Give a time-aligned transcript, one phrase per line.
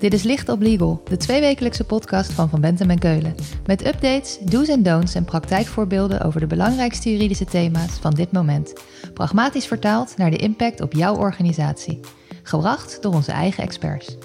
[0.00, 3.34] Dit is Licht op Legal, de tweewekelijkse podcast van Van Bentem en Keulen.
[3.66, 8.72] Met updates, do's en don'ts en praktijkvoorbeelden over de belangrijkste juridische thema's van dit moment.
[9.14, 12.00] Pragmatisch vertaald naar de impact op jouw organisatie.
[12.42, 14.16] Gebracht door onze eigen experts.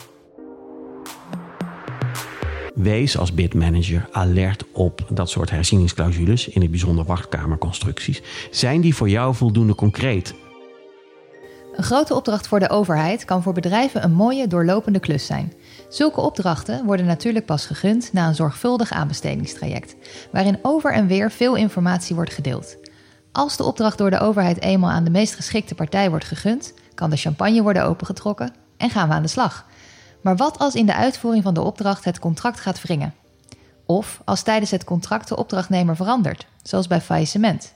[2.75, 8.21] Wees als bidmanager alert op dat soort herzieningsclausules, in het bijzonder wachtkamerconstructies.
[8.51, 10.33] Zijn die voor jou voldoende concreet?
[11.75, 15.53] Een grote opdracht voor de overheid kan voor bedrijven een mooie doorlopende klus zijn.
[15.89, 19.95] Zulke opdrachten worden natuurlijk pas gegund na een zorgvuldig aanbestedingstraject,
[20.31, 22.77] waarin over en weer veel informatie wordt gedeeld.
[23.31, 27.09] Als de opdracht door de overheid eenmaal aan de meest geschikte partij wordt gegund, kan
[27.09, 29.65] de champagne worden opengetrokken en gaan we aan de slag.
[30.21, 33.13] Maar wat als in de uitvoering van de opdracht het contract gaat wringen?
[33.85, 37.73] Of als tijdens het contract de opdrachtnemer verandert, zoals bij faillissement?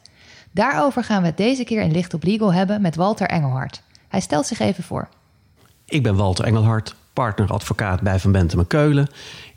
[0.52, 3.82] Daarover gaan we het deze keer in Licht op Legal hebben met Walter Engelhard.
[4.10, 5.08] Hij stelt zich even voor.
[5.86, 9.08] Ik ben Walter Engelhard, partneradvocaat bij Van Bentem en Keulen.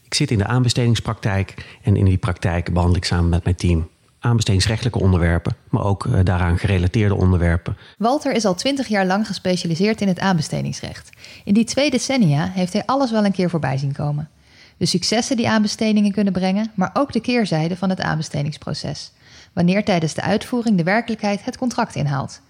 [0.02, 3.88] Ik zit in de aanbestedingspraktijk en in die praktijk behandel ik samen met mijn team
[4.22, 7.76] aanbestedingsrechtelijke onderwerpen, maar ook eh, daaraan gerelateerde onderwerpen.
[7.98, 11.10] Walter is al twintig jaar lang gespecialiseerd in het aanbestedingsrecht.
[11.44, 14.28] In die twee decennia heeft hij alles wel een keer voorbij zien komen.
[14.76, 19.12] De successen die aanbestedingen kunnen brengen, maar ook de keerzijde van het aanbestedingsproces.
[19.52, 22.40] Wanneer tijdens de uitvoering de werkelijkheid het contract inhaalt.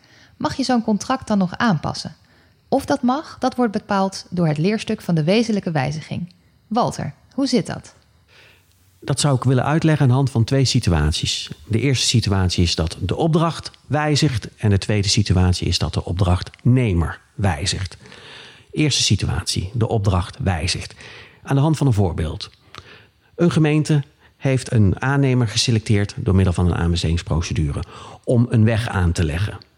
[0.43, 2.17] Mag je zo'n contract dan nog aanpassen?
[2.69, 6.33] Of dat mag, dat wordt bepaald door het leerstuk van de wezenlijke wijziging.
[6.67, 7.95] Walter, hoe zit dat?
[9.01, 11.51] Dat zou ik willen uitleggen aan de hand van twee situaties.
[11.67, 16.05] De eerste situatie is dat de opdracht wijzigt en de tweede situatie is dat de
[16.05, 17.97] opdrachtnemer wijzigt.
[18.71, 20.95] Eerste situatie, de opdracht wijzigt.
[21.43, 22.51] Aan de hand van een voorbeeld.
[23.35, 24.03] Een gemeente
[24.37, 27.83] heeft een aannemer geselecteerd door middel van een aanbestedingsprocedure
[28.25, 29.71] om een weg aan te leggen.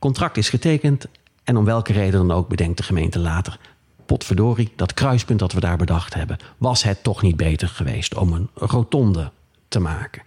[0.00, 1.06] Contract is getekend
[1.44, 3.58] en om welke reden dan ook bedenkt de gemeente later
[4.06, 8.32] potverdorie, dat kruispunt dat we daar bedacht hebben, was het toch niet beter geweest om
[8.32, 9.30] een rotonde
[9.68, 10.22] te maken?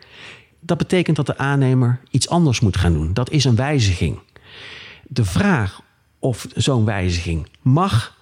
[0.60, 3.14] Dat betekent dat de aannemer iets anders moet gaan doen.
[3.14, 4.20] Dat is een wijziging.
[5.08, 5.82] De vraag
[6.20, 8.18] of zo'n wijziging mag,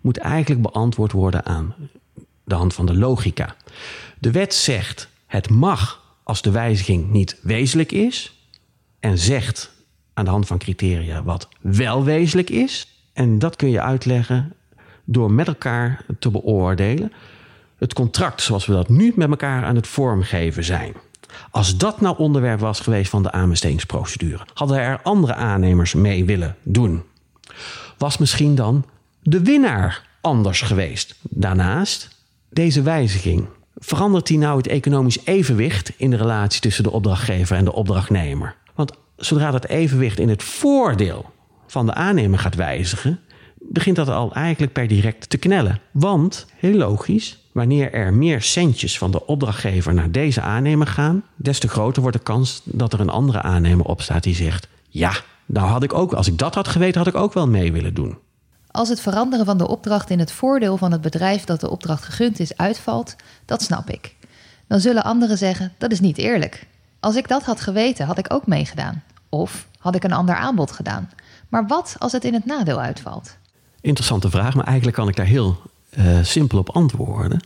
[0.00, 1.74] moet eigenlijk beantwoord worden aan
[2.44, 3.56] de hand van de logica.
[4.18, 8.46] De wet zegt het mag als de wijziging niet wezenlijk is
[9.00, 9.72] en zegt
[10.14, 12.86] aan de hand van criteria wat wel wezenlijk is.
[13.12, 14.52] En dat kun je uitleggen
[15.04, 17.12] door met elkaar te beoordelen
[17.82, 20.94] het contract zoals we dat nu met elkaar aan het vormgeven zijn.
[21.50, 26.56] Als dat nou onderwerp was geweest van de aanbestedingsprocedure, hadden er andere aannemers mee willen
[26.62, 27.02] doen.
[27.98, 28.84] Was misschien dan
[29.22, 31.14] de winnaar anders geweest.
[31.22, 32.08] Daarnaast,
[32.48, 33.46] deze wijziging.
[33.76, 38.54] Verandert die nou het economisch evenwicht in de relatie tussen de opdrachtgever en de opdrachtnemer?
[38.74, 38.92] Want
[39.24, 41.30] zodra dat evenwicht in het voordeel
[41.66, 43.20] van de aannemer gaat wijzigen,
[43.58, 45.80] begint dat al eigenlijk per direct te knellen.
[45.90, 51.58] Want, heel logisch, wanneer er meer centjes van de opdrachtgever naar deze aannemer gaan, des
[51.58, 55.12] te groter wordt de kans dat er een andere aannemer opstaat die zegt: Ja,
[55.46, 57.94] nou had ik ook, als ik dat had geweten, had ik ook wel mee willen
[57.94, 58.18] doen.
[58.70, 62.04] Als het veranderen van de opdracht in het voordeel van het bedrijf dat de opdracht
[62.04, 64.14] gegund is uitvalt, dat snap ik.
[64.66, 66.66] Dan zullen anderen zeggen: dat is niet eerlijk.
[67.00, 69.02] Als ik dat had geweten, had ik ook meegedaan.
[69.34, 71.10] Of had ik een ander aanbod gedaan.
[71.48, 73.36] Maar wat als het in het nadeel uitvalt?
[73.80, 75.56] Interessante vraag, maar eigenlijk kan ik daar heel
[75.98, 77.40] uh, simpel op antwoorden.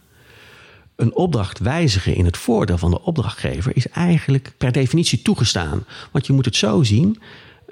[0.96, 5.84] Een opdracht wijzigen in het voordeel van de opdrachtgever is eigenlijk per definitie toegestaan.
[6.10, 7.20] Want je moet het zo zien: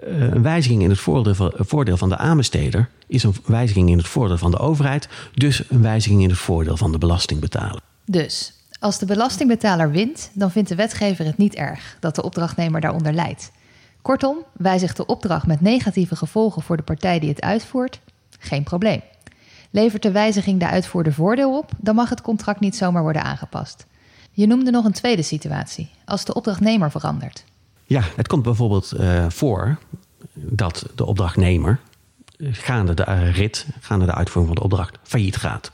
[0.07, 3.99] uh, een wijziging in het voordeel van, voordeel van de aanbesteder is een wijziging in
[3.99, 7.81] het voordeel van de overheid, dus een wijziging in het voordeel van de belastingbetaler.
[8.07, 12.81] Dus als de belastingbetaler wint, dan vindt de wetgever het niet erg dat de opdrachtnemer
[12.81, 13.51] daaronder lijdt.
[14.05, 18.01] Kortom, wijzigt de opdracht met negatieve gevolgen voor de partij die het uitvoert,
[18.39, 19.01] geen probleem.
[19.71, 23.87] Levert de wijziging de uitvoerder voordeel op, dan mag het contract niet zomaar worden aangepast.
[24.31, 27.45] Je noemde nog een tweede situatie, als de opdrachtnemer verandert.
[27.85, 29.79] Ja, het komt bijvoorbeeld uh, voor
[30.35, 31.81] dat de opdrachtnemer
[32.39, 35.73] gaande de rit, gaande de uitvoering van de opdracht, failliet gaat.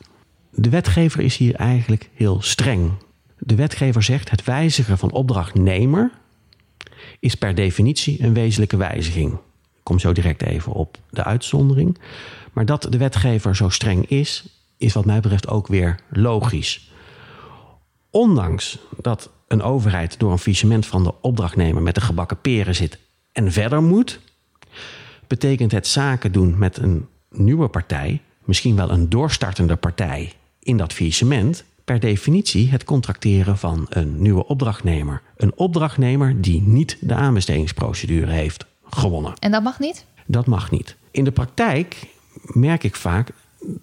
[0.50, 2.90] De wetgever is hier eigenlijk heel streng.
[3.38, 6.10] De wetgever zegt het wijzigen van opdrachtnemer
[7.20, 9.32] is per definitie een wezenlijke wijziging.
[9.32, 11.98] Ik kom zo direct even op de uitzondering.
[12.52, 14.44] Maar dat de wetgever zo streng is,
[14.76, 16.90] is wat mij betreft ook weer logisch.
[18.10, 22.98] Ondanks dat een overheid door een faillissement van de opdrachtnemer met de gebakken peren zit
[23.32, 24.20] en verder moet,
[25.26, 30.92] betekent het zaken doen met een nieuwe partij, misschien wel een doorstartende partij in dat
[30.92, 35.22] faillissement, per definitie het contracteren van een nieuwe opdrachtnemer.
[35.36, 39.32] Een opdrachtnemer die niet de aanbestedingsprocedure heeft gewonnen.
[39.38, 40.04] En dat mag niet?
[40.26, 40.96] Dat mag niet.
[41.10, 42.06] In de praktijk
[42.42, 43.30] merk ik vaak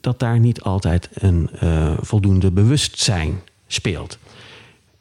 [0.01, 4.17] dat daar niet altijd een uh, voldoende bewustzijn speelt.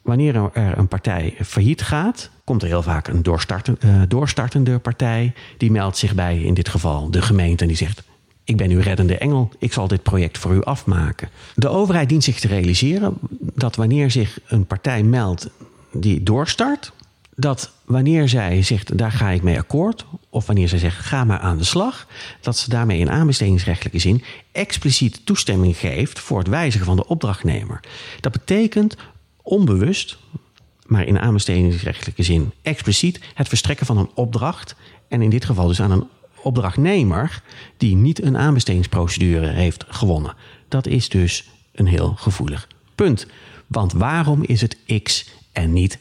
[0.03, 3.25] Wanneer er een partij failliet gaat, komt er heel vaak een
[3.85, 5.35] uh, doorstartende partij.
[5.59, 8.03] Die meldt zich bij, in dit geval de gemeente, en die zegt:
[8.47, 11.29] Ik ben uw reddende engel, ik zal dit project voor u afmaken.
[11.55, 13.15] De overheid dient zich te realiseren
[13.55, 15.49] dat wanneer zich een partij meldt
[15.93, 16.93] die doorstart,
[17.35, 21.39] dat wanneer zij zegt daar ga ik mee akkoord, of wanneer zij zegt ga maar
[21.39, 22.07] aan de slag,
[22.41, 24.23] dat ze daarmee in aanbestedingsrechtelijke zin
[24.53, 27.81] expliciet toestemming geeft voor het wijzigen van de opdrachtnemer.
[28.21, 28.97] Dat betekent
[29.43, 30.19] onbewust,
[30.87, 34.75] maar in aanbestedingsrechtelijke zin expliciet, het verstrekken van een opdracht.
[35.09, 36.07] En in dit geval dus aan een
[36.47, 37.43] opdrachtnemer
[37.77, 40.35] die niet een aanbestedingsprocedure heeft gewonnen.
[40.69, 43.27] Dat is dus een heel gevoelig punt.
[43.67, 45.99] Want waarom is het X en niet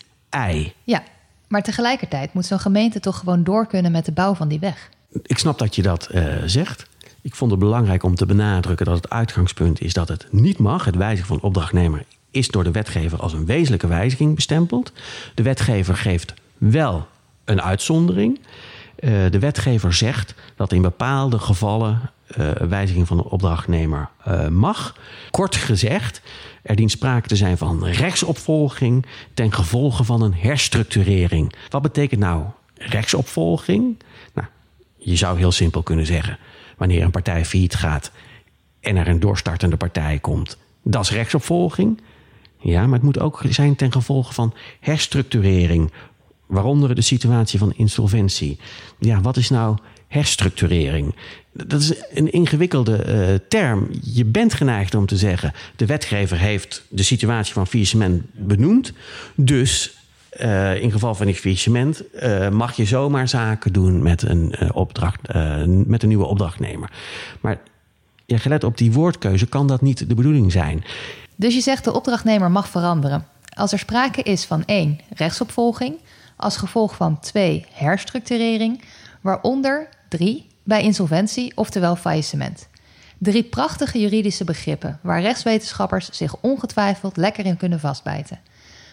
[0.49, 0.73] Y?
[0.83, 1.03] Ja,
[1.47, 4.89] maar tegelijkertijd moet zo'n gemeente toch gewoon door kunnen met de bouw van die weg.
[5.21, 6.87] Ik snap dat je dat uh, zegt.
[7.21, 10.85] Ik vond het belangrijk om te benadrukken dat het uitgangspunt is dat het niet mag,
[10.85, 14.91] het wijzigen van opdrachtnemer is door de wetgever als een wezenlijke wijziging bestempeld.
[15.35, 17.07] De wetgever geeft wel
[17.45, 18.39] een uitzondering.
[18.99, 24.95] Uh, de wetgever zegt dat in bepaalde gevallen uh, wijziging van de opdrachtnemer uh, mag.
[25.31, 26.21] Kort gezegd,
[26.63, 31.53] er dient sprake te zijn van rechtsopvolging ten gevolge van een herstructurering.
[31.69, 32.43] Wat betekent nou
[32.73, 33.97] rechtsopvolging?
[34.33, 34.47] Nou,
[34.97, 36.37] je zou heel simpel kunnen zeggen:
[36.77, 38.11] wanneer een partij failliet gaat
[38.79, 42.01] en er een doorstartende partij komt, dat is rechtsopvolging.
[42.59, 45.91] Ja, maar het moet ook zijn ten gevolge van herstructurering,
[46.45, 48.59] waaronder de situatie van insolventie.
[48.99, 49.77] Ja, wat is nou
[50.07, 51.15] herstructurering?
[51.51, 53.87] Dat is een ingewikkelde uh, term.
[54.01, 58.93] Je bent geneigd om te zeggen: de wetgever heeft de situatie van faillissement benoemd.
[59.35, 59.97] Dus
[60.41, 65.33] uh, in geval van een faillissement uh, mag je zomaar zaken doen met een, opdracht,
[65.65, 66.91] met een nieuwe opdrachtnemer.
[67.41, 67.59] Maar
[68.25, 70.83] ja, gelet op die woordkeuze kan dat niet de bedoeling zijn.
[71.35, 73.27] Dus je zegt de opdrachtnemer mag veranderen.
[73.55, 74.99] Als er sprake is van 1.
[75.15, 75.95] rechtsopvolging,
[76.35, 77.65] als gevolg van 2.
[77.71, 78.81] herstructurering,
[79.21, 80.47] waaronder 3.
[80.63, 82.67] bij insolventie, oftewel faillissement.
[83.17, 88.39] Drie prachtige juridische begrippen waar rechtswetenschappers zich ongetwijfeld lekker in kunnen vastbijten.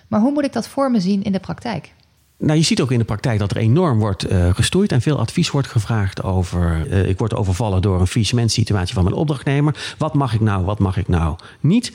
[0.08, 1.92] Maar hoe moet ik dat voor me zien in de praktijk?
[2.38, 5.18] Nou, je ziet ook in de praktijk dat er enorm wordt uh, gestoeid en veel
[5.18, 6.86] advies wordt gevraagd over.
[6.86, 9.94] Uh, ik word overvallen door een faillissementsituatie van mijn opdrachtnemer.
[9.98, 11.92] Wat mag ik nou, wat mag ik nou niet?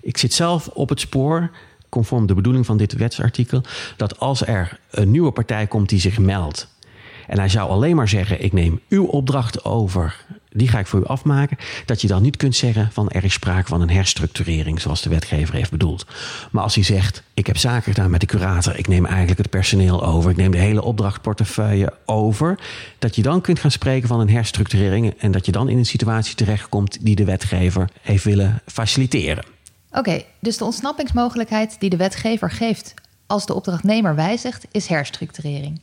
[0.00, 1.50] Ik zit zelf op het spoor,
[1.94, 3.62] conform de bedoeling van dit wetsartikel,
[3.96, 6.68] dat als er een nieuwe partij komt die zich meldt.
[7.26, 10.24] En hij zou alleen maar zeggen: Ik neem uw opdracht over
[10.54, 11.56] die ga ik voor u afmaken.
[11.86, 15.08] Dat je dan niet kunt zeggen van er is sprake van een herstructurering, zoals de
[15.08, 16.06] wetgever heeft bedoeld.
[16.50, 19.50] Maar als hij zegt, ik heb zaken gedaan met de curator, ik neem eigenlijk het
[19.50, 22.58] personeel over, ik neem de hele opdrachtportefeuille over,
[22.98, 25.86] dat je dan kunt gaan spreken van een herstructurering en dat je dan in een
[25.86, 29.53] situatie terechtkomt die de wetgever heeft willen faciliteren.
[29.94, 32.94] Oké, dus de ontsnappingsmogelijkheid die de wetgever geeft
[33.26, 35.80] als de opdrachtnemer wijzigt, is herstructurering.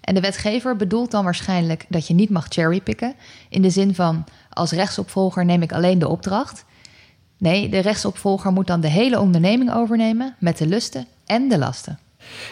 [0.00, 3.14] En de wetgever bedoelt dan waarschijnlijk dat je niet mag cherrypicken.
[3.48, 6.64] In de zin van als rechtsopvolger neem ik alleen de opdracht.
[7.38, 11.98] Nee, de rechtsopvolger moet dan de hele onderneming overnemen met de lusten en de lasten.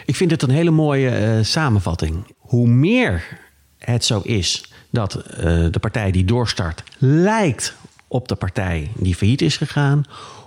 [0.05, 2.33] Ik vind het een hele mooie uh, samenvatting.
[2.37, 3.39] Hoe meer
[3.77, 7.75] het zo is dat uh, de partij die doorstart lijkt
[8.07, 10.05] op de partij die failliet is gegaan,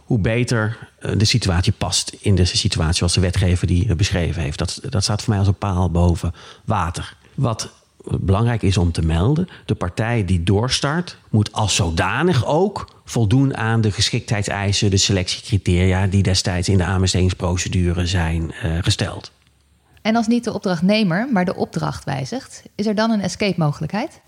[0.08, 4.58] hoe beter eh, de situatie past in de situatie zoals de wetgever die beschreven heeft.
[4.58, 6.34] Dat, dat staat voor mij als een paal boven
[6.64, 7.16] water.
[7.34, 7.70] Wat
[8.04, 13.80] belangrijk is om te melden, de partij die doorstart moet als zodanig ook voldoen aan
[13.80, 19.30] de geschiktheidseisen, de selectiecriteria die destijds in de aanbestedingsprocedure zijn gesteld.
[20.02, 24.20] En als niet de opdrachtnemer, maar de opdracht wijzigt, is er dan een escape mogelijkheid?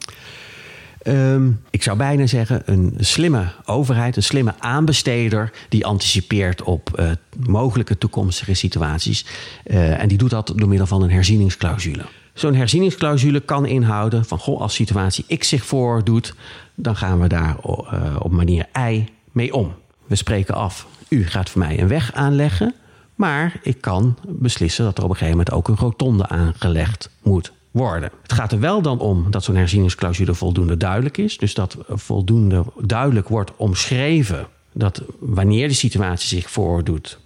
[1.06, 7.10] Um, ik zou bijna zeggen, een slimme overheid, een slimme aanbesteder die anticipeert op uh,
[7.46, 9.26] mogelijke toekomstige situaties.
[9.64, 12.04] Uh, en die doet dat door middel van een herzieningsclausule.
[12.34, 16.34] Zo'n herzieningsclausule kan inhouden van goh, als situatie X zich voordoet,
[16.74, 19.74] dan gaan we daar uh, op manier Y mee om.
[20.06, 22.74] We spreken af, u gaat voor mij een weg aanleggen,
[23.14, 27.52] maar ik kan beslissen dat er op een gegeven moment ook een rotonde aangelegd moet
[27.72, 31.38] Het gaat er wel dan om dat zo'n herzieningsclausule voldoende duidelijk is.
[31.38, 37.18] Dus dat voldoende duidelijk wordt omschreven dat wanneer de situatie zich voordoet,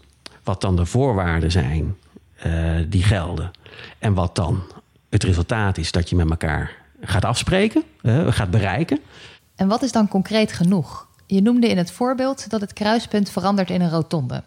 [0.42, 1.96] wat dan de voorwaarden zijn
[2.46, 3.50] uh, die gelden.
[3.98, 4.62] En wat dan
[5.08, 8.98] het resultaat is dat je met elkaar gaat afspreken, uh, gaat bereiken.
[9.54, 11.06] En wat is dan concreet genoeg?
[11.26, 14.42] Je noemde in het voorbeeld dat het kruispunt verandert in een rotonde.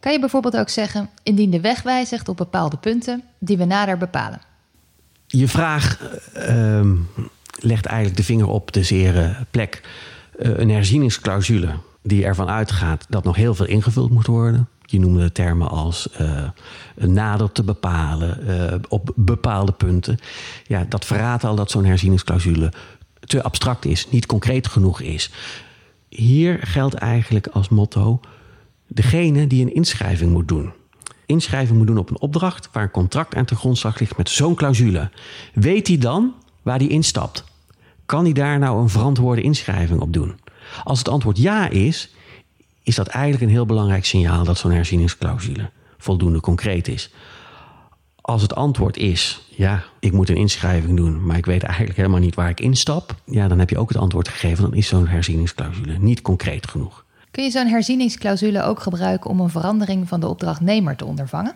[0.00, 3.98] Kan je bijvoorbeeld ook zeggen, indien de weg wijzigt op bepaalde punten die we nader
[3.98, 4.40] bepalen?
[5.34, 5.98] Je vraag
[6.48, 6.90] uh,
[7.58, 9.80] legt eigenlijk de vinger op de zere plek.
[10.38, 14.68] eh, een herzieningsclausule die ervan uitgaat dat nog heel veel ingevuld moet worden.
[14.80, 16.48] Je noemde termen als uh,
[16.96, 18.40] een nader te bepalen
[18.88, 20.18] op bepaalde punten.
[20.66, 22.72] Ja, dat verraadt al dat zo'n herzieningsclausule
[23.20, 25.30] te abstract is, niet concreet genoeg is.
[26.08, 28.20] Hier geldt eigenlijk als motto:
[28.86, 30.72] degene die een inschrijving moet doen.
[31.26, 34.54] Inschrijving moet doen op een opdracht waar een contract aan te grondslag ligt met zo'n
[34.54, 35.10] clausule.
[35.54, 37.44] Weet hij dan waar hij instapt?
[38.06, 40.40] Kan hij daar nou een verantwoorde inschrijving op doen?
[40.84, 42.14] Als het antwoord ja is,
[42.82, 47.10] is dat eigenlijk een heel belangrijk signaal dat zo'n herzieningsclausule voldoende concreet is.
[48.20, 52.20] Als het antwoord is, ja, ik moet een inschrijving doen, maar ik weet eigenlijk helemaal
[52.20, 55.06] niet waar ik instap, ja, dan heb je ook het antwoord gegeven, dan is zo'n
[55.06, 57.04] herzieningsclausule niet concreet genoeg.
[57.32, 61.52] Kun je zo'n herzieningsclausule ook gebruiken om een verandering van de opdrachtnemer te ondervangen?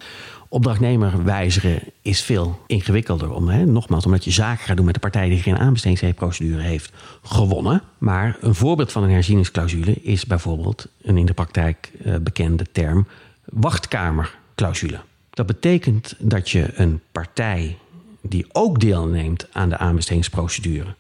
[0.49, 3.33] Opdrachtnemer wijzigen is veel ingewikkelder.
[3.33, 6.93] Om, hè, nogmaals, omdat je zaken gaat doen met de partij die geen aanbestedingsprocedure heeft
[7.23, 7.83] gewonnen.
[7.99, 13.07] Maar een voorbeeld van een herzieningsclausule is bijvoorbeeld een in de praktijk uh, bekende term
[13.45, 15.01] wachtkamerclausule.
[15.31, 17.79] Dat betekent dat je een partij
[18.21, 20.95] die ook deelneemt aan de aanbestedingsprocedure,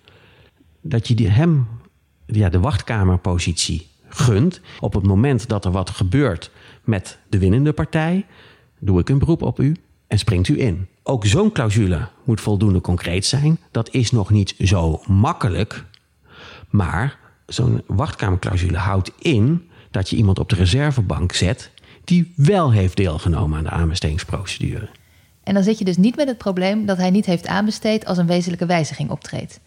[0.80, 1.68] dat je die hem
[2.26, 4.60] ja, de wachtkamerpositie gunt.
[4.80, 6.50] Op het moment dat er wat gebeurt
[6.84, 8.26] met de winnende partij,
[8.78, 10.86] doe ik een beroep op u en springt u in.
[11.02, 13.58] Ook zo'n clausule moet voldoende concreet zijn.
[13.70, 15.84] Dat is nog niet zo makkelijk.
[16.70, 21.70] Maar zo'n wachtkamerclausule houdt in dat je iemand op de reservebank zet
[22.04, 24.88] die wel heeft deelgenomen aan de aanbestedingsprocedure.
[25.42, 28.18] En dan zit je dus niet met het probleem dat hij niet heeft aanbesteed als
[28.18, 29.60] een wezenlijke wijziging optreedt.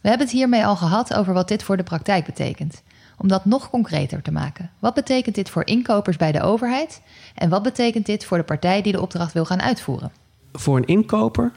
[0.00, 2.82] We hebben het hiermee al gehad over wat dit voor de praktijk betekent
[3.18, 4.70] om dat nog concreter te maken.
[4.78, 7.02] Wat betekent dit voor inkopers bij de overheid
[7.34, 10.12] en wat betekent dit voor de partij die de opdracht wil gaan uitvoeren?
[10.52, 11.52] Voor een inkoper,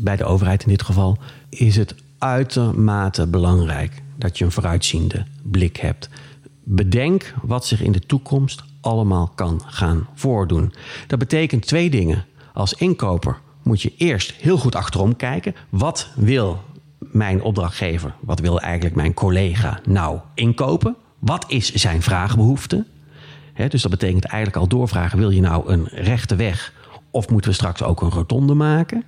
[0.00, 5.76] bij de overheid in dit geval, is het uitermate belangrijk dat je een vooruitziende blik
[5.76, 6.08] hebt.
[6.64, 10.72] Bedenk wat zich in de toekomst allemaal kan gaan voordoen.
[11.06, 12.24] Dat betekent twee dingen.
[12.52, 15.54] Als inkoper moet je eerst heel goed achterom kijken.
[15.68, 16.60] Wat wil
[17.12, 20.96] mijn opdrachtgever, wat wil eigenlijk mijn collega nou inkopen?
[21.18, 22.86] Wat is zijn vraagbehoefte?
[23.68, 26.72] dus dat betekent eigenlijk al doorvragen: wil je nou een rechte weg
[27.10, 29.04] of moeten we straks ook een rotonde maken?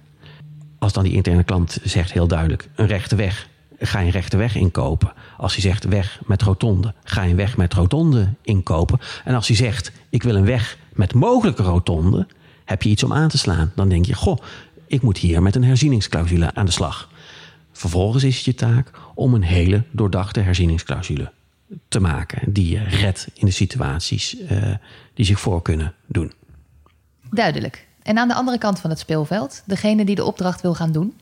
[0.79, 3.49] Als dan die interne klant zegt heel duidelijk: een rechte weg,
[3.79, 5.13] ga je een rechte weg inkopen.
[5.37, 8.99] Als hij zegt weg met rotonde, ga je een weg met rotonde inkopen.
[9.25, 12.27] En als hij zegt: ik wil een weg met mogelijke rotonde,
[12.65, 13.73] heb je iets om aan te slaan.
[13.75, 14.39] Dan denk je: goh,
[14.87, 17.09] ik moet hier met een herzieningsclausule aan de slag.
[17.77, 21.33] Vervolgens is het je taak om een hele doordachte herzieningsclausule
[21.89, 22.53] te maken.
[22.53, 24.75] Die je redt in de situaties uh,
[25.15, 26.33] die zich voor kunnen doen.
[27.31, 27.87] Duidelijk.
[28.03, 31.15] En aan de andere kant van het speelveld, degene die de opdracht wil gaan doen?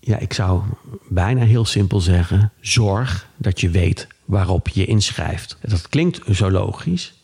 [0.00, 0.62] Ja, ik zou
[1.08, 5.56] bijna heel simpel zeggen: zorg dat je weet waarop je inschrijft.
[5.60, 7.14] Dat klinkt zo logisch,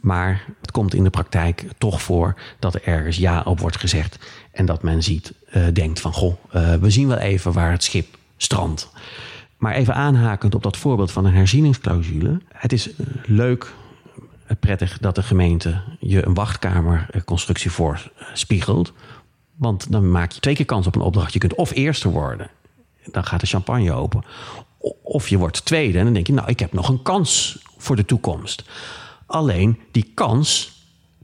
[0.00, 4.18] maar het komt in de praktijk toch voor dat er ergens ja op wordt gezegd.
[4.52, 7.84] En dat men ziet, uh, denkt van goh, uh, we zien wel even waar het
[7.84, 8.90] schip strandt.
[9.56, 12.40] Maar even aanhakend op dat voorbeeld van een herzieningsclausule.
[12.52, 12.90] Het is
[13.24, 13.74] leuk,
[14.60, 18.92] prettig dat de gemeente je een wachtkamerconstructie voorspiegelt.
[19.56, 21.32] Want dan maak je twee keer kans op een opdracht.
[21.32, 22.50] Je kunt of eerste worden,
[23.04, 24.24] dan gaat de champagne open.
[25.02, 27.96] Of je wordt tweede en dan denk je, nou, ik heb nog een kans voor
[27.96, 28.64] de toekomst.
[29.26, 30.74] Alleen die kans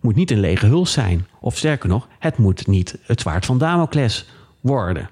[0.00, 1.26] moet niet een lege huls zijn.
[1.40, 4.26] Of sterker nog, het moet niet het zwaard van Damocles
[4.61, 5.11] worden.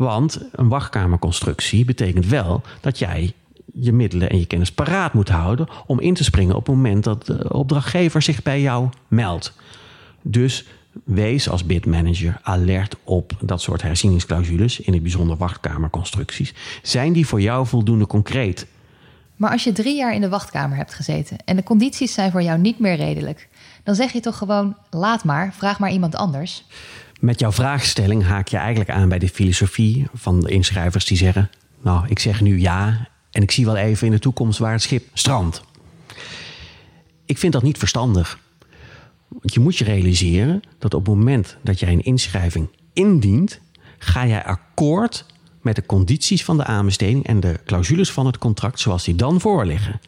[0.00, 3.32] Want een wachtkamerconstructie betekent wel dat jij
[3.72, 7.04] je middelen en je kennis paraat moet houden om in te springen op het moment
[7.04, 9.54] dat de opdrachtgever zich bij jou meldt.
[10.22, 10.66] Dus
[11.04, 16.54] wees als bidmanager alert op dat soort herzieningsclausules, in het bijzonder wachtkamerconstructies.
[16.82, 18.66] Zijn die voor jou voldoende concreet?
[19.36, 22.42] Maar als je drie jaar in de wachtkamer hebt gezeten en de condities zijn voor
[22.42, 23.48] jou niet meer redelijk,
[23.82, 26.64] dan zeg je toch gewoon: laat maar, vraag maar iemand anders.
[27.20, 31.50] Met jouw vraagstelling haak je eigenlijk aan bij de filosofie van de inschrijvers die zeggen:
[31.80, 34.82] Nou, ik zeg nu ja en ik zie wel even in de toekomst waar het
[34.82, 35.62] schip strandt.
[37.24, 38.38] Ik vind dat niet verstandig.
[39.28, 43.60] Want je moet je realiseren dat op het moment dat jij een inschrijving indient,
[43.98, 45.24] ga jij akkoord
[45.60, 49.40] met de condities van de aanbesteding en de clausules van het contract zoals die dan
[49.40, 50.00] voorliggen.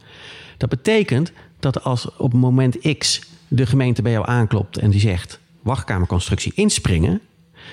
[0.57, 5.41] Dat betekent dat als op moment X de gemeente bij jou aanklopt en die zegt
[5.63, 7.21] wachtkamerconstructie inspringen,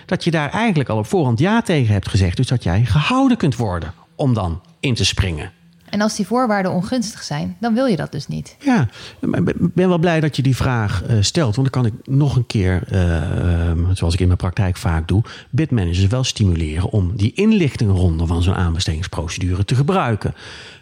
[0.06, 2.38] dat je daar eigenlijk al op voorhand ja tegen hebt gezegd.
[2.38, 5.52] Dus dat jij gehouden kunt worden om dan in te springen.
[5.90, 8.56] En als die voorwaarden ongunstig zijn, dan wil je dat dus niet.
[8.60, 8.88] Ja,
[9.20, 11.56] ik ben wel blij dat je die vraag uh, stelt.
[11.56, 15.24] Want dan kan ik nog een keer, uh, zoals ik in mijn praktijk vaak doe,
[15.50, 20.36] bidmanagers wel stimuleren om die inlichtingronde van zo'n aanbestedingsprocedure te gebruiken.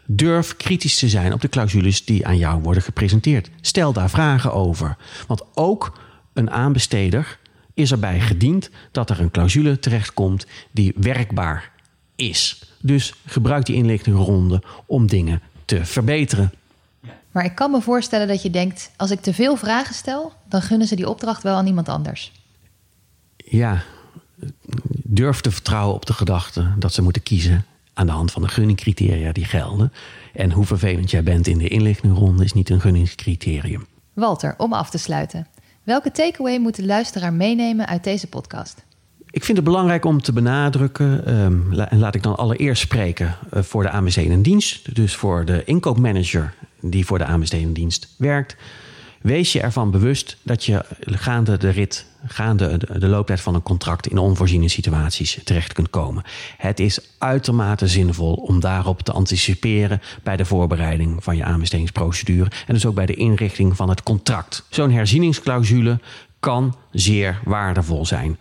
[0.05, 3.49] Durf kritisch te zijn op de clausules die aan jou worden gepresenteerd.
[3.61, 4.97] Stel daar vragen over.
[5.27, 5.99] Want ook
[6.37, 7.39] een aanbesteder
[7.73, 11.71] is erbij gediend dat er een clausule terechtkomt die werkbaar
[12.15, 12.63] is.
[12.81, 16.51] Dus gebruik die inlichtingronde om dingen te verbeteren.
[17.31, 20.61] Maar ik kan me voorstellen dat je denkt: als ik te veel vragen stel, dan
[20.61, 22.31] gunnen ze die opdracht wel aan iemand anders.
[23.35, 23.83] Ja,
[25.03, 28.47] durf te vertrouwen op de gedachte dat ze moeten kiezen aan de hand van de
[28.47, 29.93] gunningcriteria die gelden.
[30.33, 33.87] En hoe vervelend jij bent in de inlichtingronde is niet een gunningscriterium.
[34.13, 35.47] Walter, om af te sluiten.
[35.87, 38.83] Welke takeaway moet de luisteraar meenemen uit deze podcast?
[39.29, 43.63] Ik vind het belangrijk om te benadrukken, um, en laat ik dan allereerst spreken uh,
[43.63, 48.55] voor de aanbestedende dienst, dus voor de inkoopmanager die voor de aanbestedende dienst werkt.
[49.27, 54.07] Wees je ervan bewust dat je gaande de rit, gaande de looptijd van een contract
[54.07, 56.23] in onvoorziene situaties terecht kunt komen.
[56.57, 62.73] Het is uitermate zinvol om daarop te anticiperen bij de voorbereiding van je aanbestedingsprocedure en
[62.73, 64.65] dus ook bij de inrichting van het contract.
[64.69, 65.99] Zo'n herzieningsclausule
[66.39, 68.37] kan zeer waardevol zijn.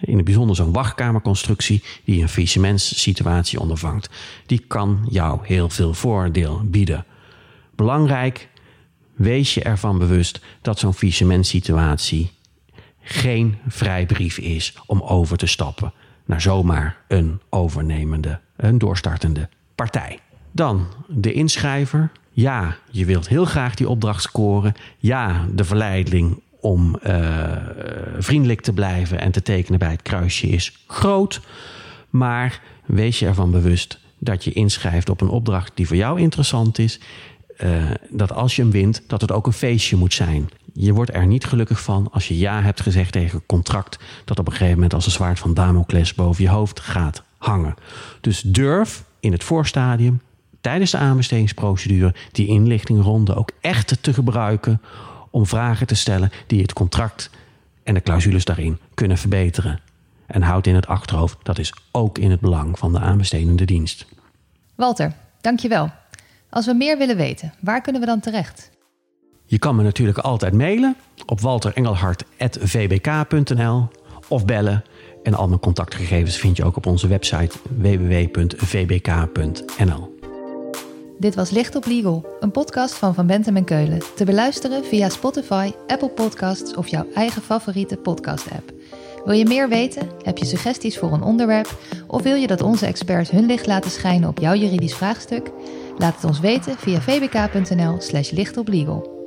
[0.00, 4.08] In het bijzonder zo'n wachtkamerconstructie die een faillissementssituatie ondervangt.
[4.46, 7.04] Die kan jou heel veel voordeel bieden.
[7.74, 8.48] Belangrijk,
[9.14, 12.30] wees je ervan bewust dat zo'n faillissementsituatie
[13.02, 15.92] geen vrijbrief is om over te stappen
[16.24, 20.18] naar zomaar een overnemende, een doorstartende partij.
[20.52, 22.10] Dan de inschrijver.
[22.30, 24.74] Ja, je wilt heel graag die opdracht scoren.
[24.98, 27.56] Ja, de verleiding om uh,
[28.18, 31.40] vriendelijk te blijven en te tekenen bij het kruisje is groot.
[32.10, 36.78] Maar wees je ervan bewust dat je inschrijft op een opdracht die voor jou interessant
[36.78, 37.00] is.
[37.64, 40.48] Uh, dat als je hem wint, dat het ook een feestje moet zijn.
[40.72, 44.38] Je wordt er niet gelukkig van als je ja hebt gezegd tegen een contract dat
[44.38, 47.74] op een gegeven moment als een zwaard van Damocles boven je hoofd gaat hangen.
[48.20, 50.20] Dus durf in het voorstadium
[50.60, 54.80] tijdens de aanbestedingsprocedure die inlichtingronde ook echt te gebruiken
[55.30, 57.30] om vragen te stellen die het contract
[57.82, 59.80] en de clausules daarin kunnen verbeteren.
[60.26, 64.06] En houd in het achterhoofd, dat is ook in het belang van de aanbestedende dienst.
[64.74, 65.90] Walter, dankjewel.
[66.52, 68.70] Als we meer willen weten, waar kunnen we dan terecht?
[69.44, 73.88] Je kan me natuurlijk altijd mailen op walterengelhart.vbk.nl
[74.28, 74.84] of bellen.
[75.22, 79.40] En al mijn contactgegevens vind je ook op onze website www.vbk.nl.
[81.18, 84.02] Dit was Licht op Legal, een podcast van Van Bentem en Keulen.
[84.16, 88.72] Te beluisteren via Spotify, Apple Podcasts of jouw eigen favoriete podcast-app.
[89.24, 90.10] Wil je meer weten?
[90.22, 91.76] Heb je suggesties voor een onderwerp?
[92.06, 95.50] Of wil je dat onze experts hun licht laten schijnen op jouw juridisch vraagstuk?
[95.98, 99.21] Laat het ons weten via vbk.nl/slash lichtoplegal.